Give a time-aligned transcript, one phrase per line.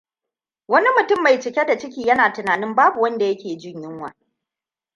[0.67, 4.13] Wani mutum mai cike da ciki yana tunanin babu wanda yake jin yunwa.